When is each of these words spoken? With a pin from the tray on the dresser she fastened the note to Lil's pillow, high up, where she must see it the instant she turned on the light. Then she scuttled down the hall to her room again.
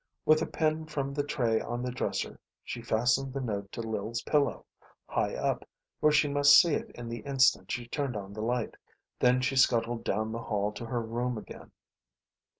With 0.25 0.41
a 0.41 0.47
pin 0.47 0.87
from 0.87 1.13
the 1.13 1.23
tray 1.23 1.61
on 1.61 1.83
the 1.83 1.91
dresser 1.91 2.39
she 2.63 2.81
fastened 2.81 3.33
the 3.33 3.39
note 3.39 3.71
to 3.73 3.81
Lil's 3.81 4.23
pillow, 4.23 4.65
high 5.05 5.35
up, 5.35 5.63
where 5.99 6.11
she 6.11 6.27
must 6.27 6.57
see 6.57 6.73
it 6.73 6.91
the 6.97 7.19
instant 7.19 7.71
she 7.71 7.85
turned 7.87 8.17
on 8.17 8.33
the 8.33 8.41
light. 8.41 8.73
Then 9.19 9.41
she 9.41 9.55
scuttled 9.55 10.03
down 10.03 10.31
the 10.31 10.39
hall 10.39 10.71
to 10.71 10.87
her 10.87 11.03
room 11.03 11.37
again. 11.37 11.69